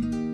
you 0.00 0.33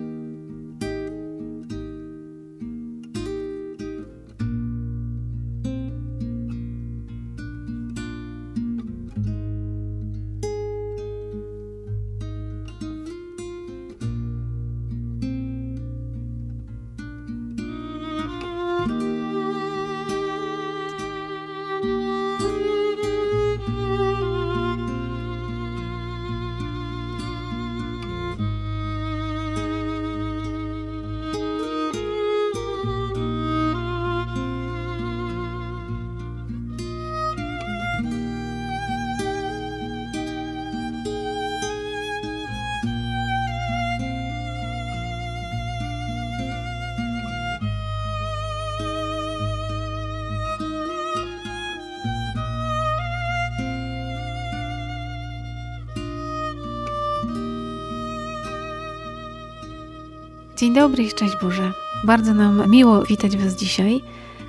Dzień 60.61 60.73
dobry 60.73 61.03
i 61.03 61.09
szczęść 61.09 61.35
Boże. 61.41 61.71
Bardzo 62.03 62.33
nam 62.33 62.71
miło 62.71 63.03
witać 63.03 63.37
Was 63.37 63.55
dzisiaj 63.55 64.01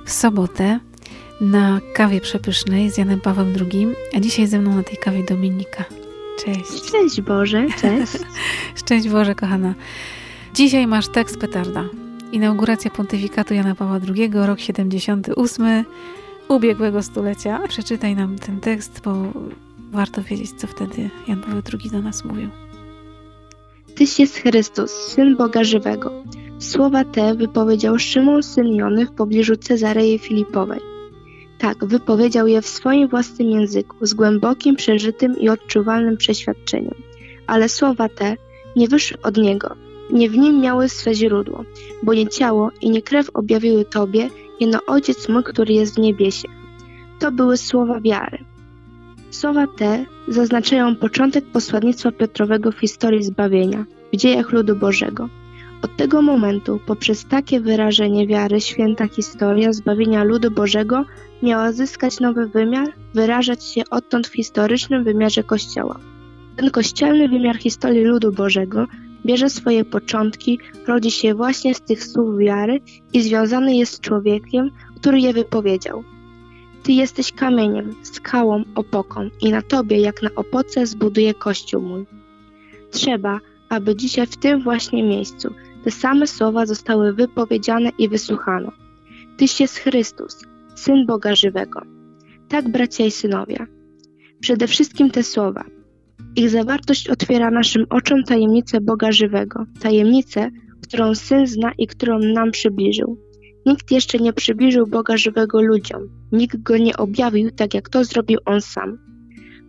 w 0.05 0.11
sobotę 0.11 0.79
na 1.41 1.79
kawie 1.93 2.21
przepysznej 2.21 2.91
z 2.91 2.97
Janem 2.97 3.21
Pawłem 3.21 3.53
II, 3.61 3.87
a 4.15 4.19
dzisiaj 4.19 4.47
ze 4.47 4.59
mną 4.59 4.75
na 4.75 4.83
tej 4.83 4.97
kawie 4.97 5.23
Dominika. 5.23 5.85
Cześć. 6.45 6.87
Szczęść 6.87 7.21
Boże, 7.21 7.65
cześć. 7.81 8.13
szczęść 8.85 9.09
Boże, 9.09 9.35
kochana. 9.35 9.73
Dzisiaj 10.53 10.87
masz 10.87 11.07
tekst 11.07 11.37
petarda. 11.37 11.85
Inauguracja 12.31 12.91
pontyfikatu 12.91 13.53
Jana 13.53 13.75
Pawła 13.75 13.99
II, 14.15 14.31
rok 14.33 14.59
78 14.59 15.85
ubiegłego 16.47 17.03
stulecia. 17.03 17.59
Przeczytaj 17.67 18.15
nam 18.15 18.39
ten 18.39 18.59
tekst, 18.59 19.01
bo 19.03 19.15
warto 19.91 20.23
wiedzieć, 20.23 20.51
co 20.51 20.67
wtedy 20.67 21.09
Jan 21.27 21.41
Paweł 21.41 21.61
II 21.73 21.91
do 21.91 22.01
nas 22.01 22.25
mówił. 22.25 22.62
Tyś 23.95 24.19
jest 24.19 24.37
Chrystus, 24.37 24.91
Syn 24.91 25.37
Boga 25.37 25.63
Żywego. 25.63 26.11
Słowa 26.59 27.03
te 27.03 27.35
wypowiedział 27.35 27.99
Szymon 27.99 28.43
syn 28.43 28.67
Jony 28.67 29.05
w 29.05 29.11
pobliżu 29.11 29.55
Cezarei 29.55 30.19
Filipowej. 30.19 30.79
Tak, 31.59 31.85
wypowiedział 31.85 32.47
je 32.47 32.61
w 32.61 32.67
swoim 32.67 33.07
własnym 33.07 33.49
języku, 33.49 33.95
z 34.01 34.13
głębokim, 34.13 34.75
przeżytym 34.75 35.39
i 35.39 35.49
odczuwalnym 35.49 36.17
przeświadczeniem. 36.17 36.95
Ale 37.47 37.69
słowa 37.69 38.09
te 38.09 38.37
nie 38.75 38.87
wyszły 38.87 39.17
od 39.21 39.37
niego, 39.37 39.75
nie 40.09 40.29
w 40.29 40.37
nim 40.37 40.61
miały 40.61 40.89
swe 40.89 41.13
źródło, 41.13 41.63
bo 42.03 42.13
nie 42.13 42.27
ciało 42.27 42.71
i 42.81 42.89
nie 42.89 43.01
krew 43.01 43.29
objawiły 43.33 43.85
Tobie, 43.85 44.29
jeno 44.59 44.79
Ojciec 44.87 45.29
mój, 45.29 45.43
który 45.43 45.73
jest 45.73 45.95
w 45.95 45.99
niebiesie. 45.99 46.47
To 47.19 47.31
były 47.31 47.57
słowa 47.57 48.01
wiary. 48.01 48.52
Słowa 49.33 49.67
te 49.67 50.05
zaznaczają 50.27 50.95
początek 50.95 51.45
posłannictwa 51.45 52.11
Piotrowego 52.11 52.71
w 52.71 52.79
historii 52.79 53.23
zbawienia, 53.23 53.85
w 54.13 54.17
dziejach 54.17 54.51
ludu 54.51 54.75
Bożego. 54.75 55.29
Od 55.81 55.97
tego 55.97 56.21
momentu, 56.21 56.79
poprzez 56.85 57.25
takie 57.25 57.59
wyrażenie 57.59 58.27
wiary, 58.27 58.61
święta 58.61 59.07
historia 59.07 59.73
zbawienia 59.73 60.23
ludu 60.23 60.51
Bożego 60.51 61.05
miała 61.43 61.71
zyskać 61.71 62.19
nowy 62.19 62.47
wymiar, 62.47 62.87
wyrażać 63.13 63.63
się 63.63 63.81
odtąd 63.89 64.27
w 64.27 64.33
historycznym 64.33 65.03
wymiarze 65.03 65.43
Kościoła. 65.43 65.99
Ten 66.55 66.69
kościelny 66.69 67.27
wymiar 67.27 67.57
historii 67.57 68.03
ludu 68.03 68.31
Bożego 68.31 68.87
bierze 69.25 69.49
swoje 69.49 69.85
początki, 69.85 70.59
rodzi 70.87 71.11
się 71.11 71.33
właśnie 71.33 71.75
z 71.75 71.81
tych 71.81 72.03
słów 72.03 72.37
wiary 72.37 72.81
i 73.13 73.21
związany 73.21 73.75
jest 73.75 73.93
z 73.93 73.99
człowiekiem, 73.99 74.71
który 74.95 75.19
je 75.19 75.33
wypowiedział. 75.33 76.03
Ty 76.83 76.91
jesteś 76.91 77.31
kamieniem, 77.31 77.95
skałą, 78.01 78.63
opoką 78.75 79.29
i 79.41 79.51
na 79.51 79.61
Tobie, 79.61 79.99
jak 79.99 80.21
na 80.21 80.29
opoce, 80.35 80.85
zbuduję 80.85 81.33
Kościół 81.33 81.81
mój. 81.81 82.05
Trzeba, 82.91 83.39
aby 83.69 83.95
dzisiaj 83.95 84.27
w 84.27 84.37
tym 84.37 84.61
właśnie 84.61 85.03
miejscu 85.03 85.53
te 85.83 85.91
same 85.91 86.27
słowa 86.27 86.65
zostały 86.65 87.13
wypowiedziane 87.13 87.89
i 87.97 88.09
wysłuchane. 88.09 88.71
Tyś 89.37 89.59
jest 89.59 89.77
Chrystus, 89.77 90.45
Syn 90.75 91.05
Boga 91.05 91.35
żywego. 91.35 91.81
Tak, 92.49 92.69
bracia 92.69 93.05
i 93.05 93.11
synowie. 93.11 93.57
Przede 94.39 94.67
wszystkim 94.67 95.11
te 95.11 95.23
słowa. 95.23 95.63
Ich 96.35 96.49
zawartość 96.49 97.09
otwiera 97.09 97.51
naszym 97.51 97.85
oczom 97.89 98.23
tajemnicę 98.23 98.81
Boga 98.81 99.11
żywego, 99.11 99.65
tajemnicę, 99.79 100.51
którą 100.81 101.15
Syn 101.15 101.47
zna 101.47 101.71
i 101.77 101.87
którą 101.87 102.19
nam 102.19 102.51
przybliżył. 102.51 103.17
Nikt 103.65 103.91
jeszcze 103.91 104.17
nie 104.17 104.33
przybliżył 104.33 104.87
Boga 104.87 105.17
żywego 105.17 105.61
ludziom, 105.61 106.01
nikt 106.31 106.57
go 106.57 106.77
nie 106.77 106.97
objawił 106.97 107.51
tak, 107.51 107.73
jak 107.73 107.89
to 107.89 108.03
zrobił 108.03 108.39
On 108.45 108.61
sam. 108.61 108.97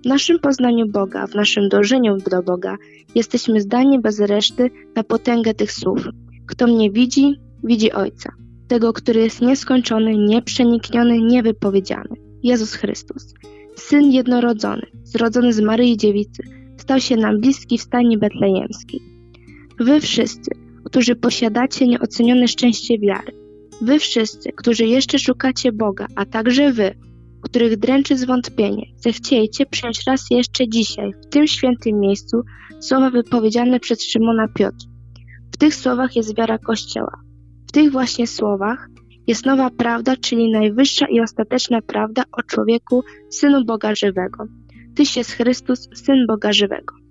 W 0.04 0.06
naszym 0.06 0.38
poznaniu 0.38 0.88
Boga, 0.88 1.26
w 1.26 1.34
naszym 1.34 1.68
dążeniu 1.68 2.16
do 2.30 2.42
Boga, 2.42 2.76
jesteśmy 3.14 3.60
zdani 3.60 4.00
bez 4.00 4.20
reszty 4.20 4.70
na 4.96 5.04
potęgę 5.04 5.54
tych 5.54 5.72
słów. 5.72 6.08
Kto 6.46 6.66
mnie 6.66 6.90
widzi, 6.90 7.34
widzi 7.64 7.92
Ojca. 7.92 8.32
Tego, 8.68 8.92
który 8.92 9.20
jest 9.20 9.42
nieskończony, 9.42 10.16
nieprzenikniony, 10.18 11.20
niewypowiedziany. 11.20 12.16
Jezus 12.42 12.74
Chrystus. 12.74 13.34
Syn 13.76 14.12
jednorodzony, 14.12 14.86
zrodzony 15.04 15.52
z 15.52 15.60
Maryi 15.60 15.96
Dziewicy, 15.96 16.42
stał 16.76 17.00
się 17.00 17.16
nam 17.16 17.40
bliski 17.40 17.78
w 17.78 17.82
stanie 17.82 18.18
betlejemskiej. 18.18 19.00
Wy 19.80 20.00
wszyscy, 20.00 20.50
którzy 20.84 21.16
posiadacie 21.16 21.86
nieocenione 21.86 22.48
szczęście 22.48 22.98
wiary, 22.98 23.32
Wy 23.84 23.98
wszyscy, 23.98 24.52
którzy 24.52 24.84
jeszcze 24.84 25.18
szukacie 25.18 25.72
Boga, 25.72 26.06
a 26.16 26.26
także 26.26 26.72
wy, 26.72 26.94
których 27.42 27.76
dręczy 27.76 28.16
zwątpienie, 28.16 28.86
zechciejcie 28.96 29.66
przyjąć 29.66 30.04
raz 30.06 30.26
jeszcze 30.30 30.68
dzisiaj, 30.68 31.12
w 31.12 31.26
tym 31.26 31.46
świętym 31.46 32.00
miejscu, 32.00 32.42
słowa 32.80 33.10
wypowiedziane 33.10 33.80
przez 33.80 34.02
Szymona 34.02 34.48
Piotr. 34.48 34.86
W 35.52 35.56
tych 35.56 35.74
słowach 35.74 36.16
jest 36.16 36.36
wiara 36.36 36.58
Kościoła. 36.58 37.20
W 37.68 37.72
tych 37.72 37.92
właśnie 37.92 38.26
słowach 38.26 38.88
jest 39.26 39.46
nowa 39.46 39.70
prawda, 39.70 40.16
czyli 40.16 40.50
najwyższa 40.50 41.06
i 41.06 41.20
ostateczna 41.20 41.82
prawda 41.82 42.22
o 42.32 42.42
człowieku, 42.42 43.02
Synu 43.30 43.64
Boga 43.64 43.94
Żywego. 43.94 44.44
Tyś 44.94 45.16
jest 45.16 45.30
Chrystus, 45.30 45.88
Syn 45.94 46.26
Boga 46.26 46.52
Żywego. 46.52 47.03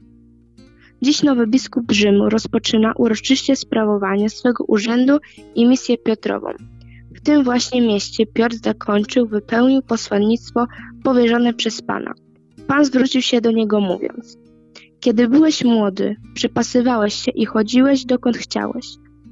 Dziś 1.04 1.24
nowy 1.24 1.48
biskup 1.48 1.92
Rzymu 1.92 2.30
rozpoczyna 2.30 2.94
uroczyście 2.98 3.56
sprawowanie 3.56 4.30
swego 4.30 4.64
urzędu 4.68 5.18
i 5.56 5.66
misję 5.66 5.98
Piotrową. 5.98 6.50
W 7.16 7.22
tym 7.22 7.44
właśnie 7.44 7.82
mieście 7.82 8.26
Piotr 8.26 8.56
zakończył, 8.64 9.28
wypełnił 9.28 9.82
posłannictwo 9.82 10.66
powierzone 11.04 11.54
przez 11.54 11.82
Pana. 11.82 12.14
Pan 12.68 12.86
zwrócił 12.86 13.22
się 13.22 13.42
do 13.42 13.52
niego 13.52 13.80
mówiąc: 13.80 14.38
Kiedy 15.00 15.28
byłeś 15.28 15.64
młody, 15.64 16.16
przepasywałeś 16.34 17.14
się 17.14 17.32
i 17.32 17.46
chodziłeś 17.46 18.06
dokąd 18.06 18.38
chciałeś. 18.38 18.88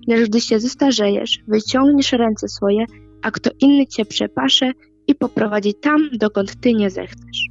Lecz 0.07 0.29
gdy 0.29 0.41
się 0.41 0.59
zestarzejesz, 0.59 1.39
wyciągniesz 1.47 2.11
ręce 2.11 2.47
swoje, 2.47 2.85
a 3.21 3.31
kto 3.31 3.49
inny 3.61 3.87
cię 3.87 4.05
przepasze 4.05 4.71
i 5.07 5.15
poprowadzi 5.15 5.73
tam, 5.73 6.09
dokąd 6.13 6.61
ty 6.61 6.73
nie 6.73 6.89
zechcesz. 6.89 7.47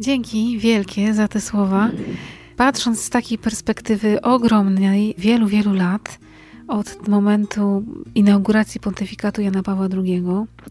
Dzięki 0.00 0.58
wielkie 0.58 1.14
za 1.14 1.28
te 1.28 1.40
słowa. 1.40 1.90
Patrząc 2.56 3.00
z 3.00 3.10
takiej 3.10 3.38
perspektywy 3.38 4.20
ogromnej, 4.22 5.14
wielu, 5.18 5.46
wielu 5.46 5.72
lat, 5.72 6.18
od 6.68 7.08
momentu 7.08 7.84
inauguracji 8.14 8.80
pontyfikatu 8.80 9.42
Jana 9.42 9.62
Pawła 9.62 9.88
II, 9.96 10.24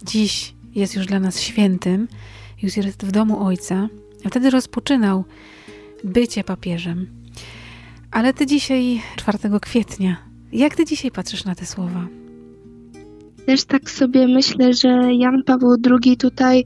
dziś 0.04 0.54
jest 0.76 0.96
już 0.96 1.06
dla 1.06 1.20
nas 1.20 1.42
świętym, 1.42 2.08
już 2.64 2.78
jest 2.78 3.06
w 3.06 3.12
domu 3.12 3.46
Ojca, 3.46 3.88
a 4.26 4.30
wtedy 4.30 4.50
rozpoczynał 4.50 5.26
bycie 6.04 6.44
papieżem. 6.44 7.08
Ale 8.12 8.34
ty 8.34 8.46
dzisiaj, 8.46 9.02
4 9.16 9.38
kwietnia, 9.62 10.18
jak 10.54 10.76
ty 10.76 10.86
dzisiaj 10.86 11.12
patrzysz 11.12 11.46
na 11.46 11.56
te 11.56 11.66
słowa? 11.66 12.08
Też 13.46 13.64
tak 13.66 13.90
sobie 13.90 14.28
myślę, 14.28 14.74
że 14.74 15.14
Jan 15.14 15.44
Paweł 15.44 15.76
II 16.04 16.18
tutaj 16.18 16.66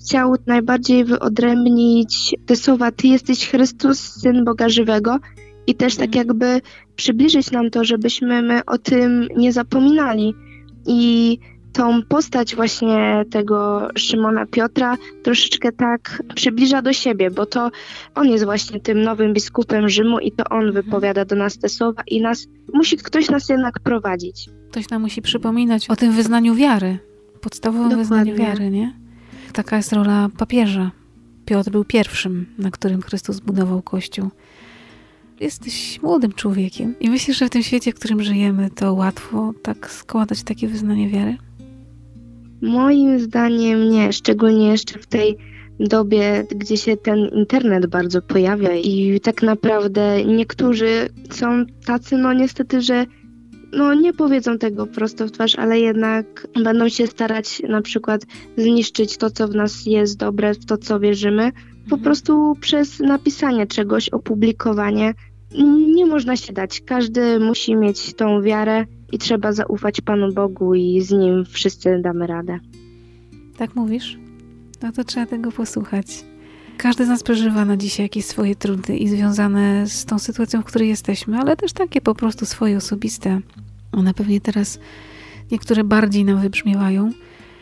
chciał 0.00 0.34
najbardziej 0.46 1.04
wyodrębnić 1.04 2.34
te 2.46 2.56
słowa 2.56 2.92
Ty 2.92 3.08
jesteś 3.08 3.48
Chrystus, 3.48 3.98
Syn 3.98 4.44
Boga 4.44 4.68
Żywego 4.68 5.18
i 5.66 5.74
też 5.74 5.96
tak 5.96 6.06
mhm. 6.06 6.26
jakby 6.26 6.60
przybliżyć 6.96 7.50
nam 7.50 7.70
to, 7.70 7.84
żebyśmy 7.84 8.42
my 8.42 8.64
o 8.64 8.78
tym 8.78 9.28
nie 9.36 9.52
zapominali. 9.52 10.34
I 10.86 11.38
tą 11.72 12.02
postać 12.02 12.56
właśnie 12.56 13.24
tego 13.30 13.88
Szymona 13.98 14.46
Piotra 14.46 14.96
troszeczkę 15.22 15.72
tak 15.72 16.22
przybliża 16.34 16.82
do 16.82 16.92
siebie, 16.92 17.30
bo 17.30 17.46
to 17.46 17.70
on 18.14 18.28
jest 18.28 18.44
właśnie 18.44 18.80
tym 18.80 19.02
nowym 19.02 19.32
biskupem 19.32 19.88
Rzymu 19.88 20.18
i 20.18 20.32
to 20.32 20.44
on 20.50 20.66
mhm. 20.66 20.72
wypowiada 20.72 21.24
do 21.24 21.36
nas 21.36 21.58
te 21.58 21.68
słowa 21.68 22.02
i 22.06 22.20
nas 22.20 22.46
musi 22.74 22.96
ktoś 22.96 23.30
nas 23.30 23.48
jednak 23.48 23.80
prowadzić. 23.80 24.48
Ktoś 24.70 24.90
nam 24.90 25.02
musi 25.02 25.22
przypominać 25.22 25.90
o 25.90 25.96
tym 25.96 26.12
wyznaniu 26.12 26.54
wiary, 26.54 26.98
podstawowym 27.40 27.88
Dokładnie. 27.88 28.04
wyznaniu 28.04 28.36
wiary, 28.36 28.70
nie? 28.70 29.05
Taka 29.56 29.76
jest 29.76 29.92
rola 29.92 30.28
papieża. 30.38 30.90
Piotr 31.44 31.70
był 31.70 31.84
pierwszym, 31.84 32.46
na 32.58 32.70
którym 32.70 33.02
Chrystus 33.02 33.40
budował 33.40 33.82
Kościół. 33.82 34.30
Jesteś 35.40 36.02
młodym 36.02 36.32
człowiekiem 36.32 36.94
i 37.00 37.10
myślisz, 37.10 37.38
że 37.38 37.46
w 37.46 37.50
tym 37.50 37.62
świecie, 37.62 37.92
w 37.92 37.94
którym 37.94 38.22
żyjemy, 38.22 38.70
to 38.70 38.94
łatwo 38.94 39.52
tak 39.62 39.90
składać 39.90 40.42
takie 40.42 40.68
wyznanie 40.68 41.08
wiary? 41.08 41.36
Moim 42.62 43.20
zdaniem 43.20 43.90
nie, 43.90 44.12
szczególnie 44.12 44.68
jeszcze 44.68 44.98
w 44.98 45.06
tej 45.06 45.36
dobie, 45.80 46.46
gdzie 46.56 46.76
się 46.76 46.96
ten 46.96 47.18
internet 47.18 47.86
bardzo 47.86 48.22
pojawia 48.22 48.74
i 48.74 49.20
tak 49.20 49.42
naprawdę 49.42 50.24
niektórzy 50.24 51.08
są 51.30 51.64
tacy, 51.86 52.16
no 52.16 52.32
niestety, 52.32 52.80
że 52.80 53.06
no 53.72 53.94
nie 53.94 54.12
powiedzą 54.12 54.58
tego 54.58 54.86
prosto 54.86 55.26
w 55.26 55.30
twarz, 55.30 55.54
ale 55.54 55.80
jednak 55.80 56.48
będą 56.64 56.88
się 56.88 57.06
starać 57.06 57.62
na 57.68 57.82
przykład 57.82 58.22
zniszczyć 58.56 59.16
to, 59.16 59.30
co 59.30 59.48
w 59.48 59.54
nas 59.54 59.86
jest 59.86 60.18
dobre, 60.18 60.54
w 60.54 60.66
to, 60.66 60.78
co 60.78 61.00
wierzymy, 61.00 61.52
po 61.88 61.96
mhm. 61.96 62.02
prostu 62.02 62.56
przez 62.60 63.00
napisanie 63.00 63.66
czegoś, 63.66 64.08
opublikowanie. 64.08 65.14
Nie 65.94 66.06
można 66.06 66.36
się 66.36 66.52
dać. 66.52 66.80
Każdy 66.80 67.40
musi 67.40 67.76
mieć 67.76 68.14
tą 68.14 68.42
wiarę 68.42 68.84
i 69.12 69.18
trzeba 69.18 69.52
zaufać 69.52 70.00
Panu 70.00 70.32
Bogu 70.32 70.74
i 70.74 71.00
z 71.00 71.10
Nim 71.10 71.44
wszyscy 71.44 72.00
damy 72.02 72.26
radę. 72.26 72.58
Tak 73.56 73.74
mówisz? 73.74 74.18
No 74.82 74.92
to 74.92 75.04
trzeba 75.04 75.26
tego 75.26 75.52
posłuchać. 75.52 76.06
Każdy 76.78 77.06
z 77.06 77.08
nas 77.08 77.22
przeżywa 77.22 77.64
na 77.64 77.76
dzisiaj 77.76 78.04
jakieś 78.04 78.24
swoje 78.24 78.56
trudy 78.56 78.96
i 78.96 79.08
związane 79.08 79.86
z 79.86 80.04
tą 80.04 80.18
sytuacją, 80.18 80.62
w 80.62 80.64
której 80.64 80.88
jesteśmy, 80.88 81.38
ale 81.38 81.56
też 81.56 81.72
takie 81.72 82.00
po 82.00 82.14
prostu 82.14 82.46
swoje 82.46 82.76
osobiste. 82.76 83.40
One 83.92 84.14
pewnie 84.14 84.40
teraz 84.40 84.78
niektóre 85.50 85.84
bardziej 85.84 86.24
nam 86.24 86.40
wybrzmiewają. 86.40 87.10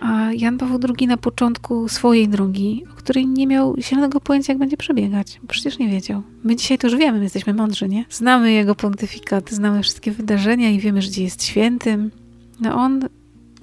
A 0.00 0.32
Jan 0.32 0.58
Paweł 0.58 0.78
II 0.98 1.06
na 1.06 1.16
początku 1.16 1.88
swojej 1.88 2.28
drogi, 2.28 2.84
o 2.92 2.94
której 2.94 3.26
nie 3.26 3.46
miał 3.46 3.76
zielonego 3.78 4.20
pojęcia, 4.20 4.52
jak 4.52 4.60
będzie 4.60 4.76
przebiegać. 4.76 5.40
Przecież 5.48 5.78
nie 5.78 5.88
wiedział. 5.88 6.22
My 6.44 6.56
dzisiaj 6.56 6.78
to 6.78 6.86
już 6.86 6.96
wiemy, 6.96 7.18
my 7.18 7.24
jesteśmy 7.24 7.54
mądrzy, 7.54 7.88
nie? 7.88 8.04
Znamy 8.10 8.52
jego 8.52 8.74
pontyfikat, 8.74 9.50
znamy 9.50 9.82
wszystkie 9.82 10.10
wydarzenia 10.10 10.70
i 10.70 10.78
wiemy, 10.78 11.02
że 11.02 11.10
gdzie 11.10 11.22
jest 11.22 11.44
świętym. 11.44 12.10
No 12.60 12.74
on 12.74 13.08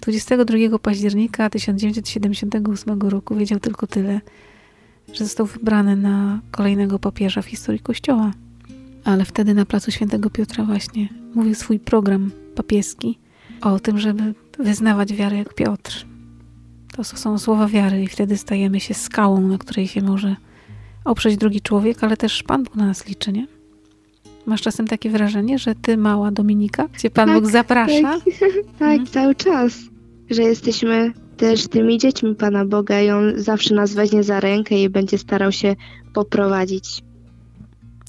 22 0.01 0.80
października 0.80 1.50
1978 1.50 3.01
roku 3.01 3.36
wiedział 3.36 3.59
tylko 3.59 3.88
tyle, 3.88 4.21
że 5.13 5.24
został 5.24 5.46
wybrany 5.46 5.96
na 5.96 6.40
kolejnego 6.52 7.00
papieża 7.00 7.42
w 7.42 7.46
historii 7.46 7.81
Kościoła. 7.81 8.31
Ale 9.04 9.25
wtedy 9.25 9.54
na 9.54 9.66
placu 9.66 9.92
Świętego 9.92 10.30
Piotra 10.30 10.63
właśnie 10.63 11.10
mówił 11.36 11.56
swój 11.56 11.80
program 11.80 12.31
papieski 12.56 13.19
o 13.62 13.80
tym, 13.80 14.00
żeby 14.00 14.34
wyznawać 14.60 15.13
wiarę 15.13 15.38
jak 15.38 15.54
Piotr. 15.54 16.06
To 16.96 17.04
są 17.04 17.38
słowa 17.38 17.68
wiary 17.68 18.04
i 18.04 18.08
wtedy 18.08 18.38
stajemy 18.38 18.80
się 18.80 18.94
skałą, 18.94 19.42
na 19.42 19.58
której 19.58 19.88
się 19.88 20.02
może 20.02 20.36
oprzeć 21.06 21.38
drugi 21.38 21.62
człowiek, 21.62 22.04
ale 22.04 22.18
też 22.18 22.44
Pan 22.44 22.63
Bóg 22.63 22.75
na 22.75 22.86
nas 22.86 23.08
liczy, 23.08 23.31
nie? 23.31 23.48
Masz 24.46 24.62
czasem 24.62 24.88
takie 24.88 25.10
wrażenie, 25.10 25.60
że 25.60 25.75
ty, 25.75 25.98
mała 25.98 26.31
Dominika, 26.31 26.88
gdzie 26.88 27.10
Pan 27.10 27.30
tak, 27.30 27.42
Bóg 27.42 27.52
zaprasza? 27.52 28.02
Tak, 28.02 28.22
tak 28.80 29.00
mhm. 29.00 29.08
cały 29.08 29.36
czas, 29.36 29.78
że 30.30 30.42
jesteśmy 30.42 31.13
też 31.41 31.67
tymi 31.67 31.97
dziećmi 31.97 32.35
Pana 32.35 32.65
Boga 32.65 33.01
i 33.01 33.09
On 33.09 33.33
zawsze 33.35 33.75
nas 33.75 33.93
weźmie 33.93 34.23
za 34.23 34.39
rękę 34.39 34.81
i 34.83 34.89
będzie 34.89 35.17
starał 35.17 35.51
się 35.51 35.75
poprowadzić. 36.13 37.03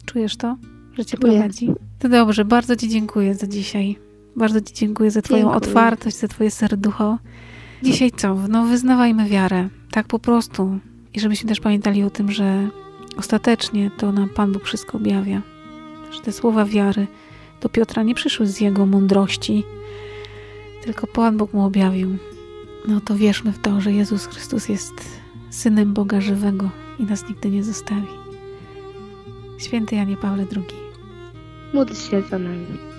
Czujesz 0.06 0.36
to, 0.36 0.56
że 0.98 1.04
Cię 1.04 1.18
Czuję. 1.18 1.32
prowadzi? 1.32 1.70
To 1.98 2.08
dobrze, 2.08 2.44
bardzo 2.44 2.76
Ci 2.76 2.88
dziękuję 2.88 3.34
za 3.34 3.46
dzisiaj. 3.46 3.96
Bardzo 4.36 4.60
Ci 4.60 4.74
dziękuję 4.74 5.10
za 5.10 5.22
Twoją 5.22 5.40
dziękuję. 5.40 5.56
otwartość, 5.56 6.16
za 6.16 6.28
Twoje 6.28 6.50
serducho. 6.50 7.18
Dzisiaj 7.82 8.10
co? 8.10 8.34
No 8.48 8.66
wyznawajmy 8.66 9.28
wiarę. 9.28 9.68
Tak 9.90 10.06
po 10.06 10.18
prostu. 10.18 10.78
I 11.14 11.20
żebyśmy 11.20 11.48
też 11.48 11.60
pamiętali 11.60 12.02
o 12.02 12.10
tym, 12.10 12.32
że 12.32 12.68
ostatecznie 13.16 13.90
to 13.96 14.12
nam 14.12 14.28
Pan 14.28 14.52
Bóg 14.52 14.64
wszystko 14.64 14.98
objawia. 14.98 15.42
Że 16.10 16.20
te 16.20 16.32
słowa 16.32 16.64
wiary 16.64 17.06
do 17.60 17.68
Piotra 17.68 18.02
nie 18.02 18.14
przyszły 18.14 18.46
z 18.46 18.60
jego 18.60 18.86
mądrości, 18.86 19.64
tylko 20.84 21.06
Pan 21.06 21.36
Bóg 21.36 21.52
mu 21.52 21.64
objawił. 21.64 22.18
No 22.88 23.00
to 23.00 23.16
wierzmy 23.16 23.52
w 23.52 23.58
to, 23.58 23.80
że 23.80 23.92
Jezus 23.92 24.26
Chrystus 24.26 24.68
jest 24.68 24.92
Synem 25.50 25.94
Boga 25.94 26.20
żywego 26.20 26.70
i 26.98 27.04
nas 27.04 27.28
nigdy 27.28 27.50
nie 27.50 27.64
zostawi. 27.64 28.06
Święty 29.58 29.96
Janie 29.96 30.16
Pawle 30.16 30.46
II. 30.56 30.64
Módl 31.74 31.94
się 31.94 32.22
za 32.22 32.38
nami. 32.38 32.91